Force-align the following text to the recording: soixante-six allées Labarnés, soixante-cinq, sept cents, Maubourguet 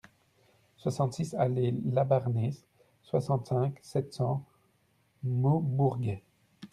soixante-six 0.77 1.35
allées 1.35 1.75
Labarnés, 1.93 2.55
soixante-cinq, 3.03 3.77
sept 3.83 4.11
cents, 4.11 4.43
Maubourguet 5.23 6.23